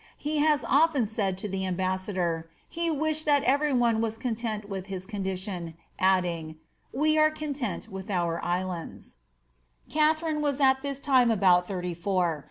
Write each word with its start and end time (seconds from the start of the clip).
He 0.17 0.39
has 0.39 0.65
often 0.65 1.05
said 1.05 1.37
to 1.37 1.47
the 1.47 1.63
ambassador, 1.63 2.49
he 2.67 2.89
wish^ 2.89 3.23
that 3.25 3.43
one 3.77 4.01
was 4.01 4.17
content 4.17 4.67
with 4.67 4.87
his 4.87 5.05
condition, 5.05 5.75
adding, 5.99 6.53
^ 6.53 6.55
we 6.91 7.19
are 7.19 7.29
content 7.29 7.87
with 7.87 8.09
Ands.'" 8.09 9.17
harine 9.93 10.39
was 10.41 10.59
at 10.59 10.81
this 10.81 11.01
time 11.01 11.29
about 11.29 11.67
thirty 11.67 11.93
foor. 11.93 12.39